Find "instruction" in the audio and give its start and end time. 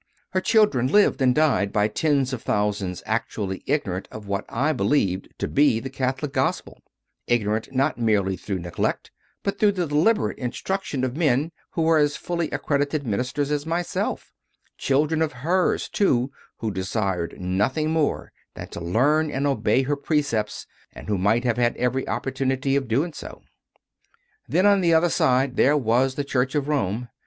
10.39-11.03